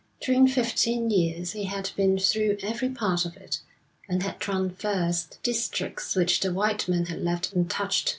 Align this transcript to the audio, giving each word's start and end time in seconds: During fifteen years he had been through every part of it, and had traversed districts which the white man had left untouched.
During 0.19 0.47
fifteen 0.47 1.11
years 1.11 1.51
he 1.51 1.65
had 1.65 1.91
been 1.95 2.17
through 2.17 2.57
every 2.63 2.89
part 2.89 3.23
of 3.23 3.37
it, 3.37 3.59
and 4.09 4.23
had 4.23 4.39
traversed 4.39 5.37
districts 5.43 6.15
which 6.15 6.39
the 6.39 6.51
white 6.51 6.87
man 6.87 7.05
had 7.05 7.21
left 7.21 7.53
untouched. 7.53 8.09